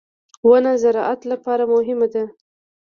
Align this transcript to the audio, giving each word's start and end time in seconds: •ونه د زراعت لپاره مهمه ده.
•ونه 0.49 0.71
د 0.77 0.79
زراعت 0.83 1.21
لپاره 1.31 1.63
مهمه 1.73 2.07
ده. 2.13 2.23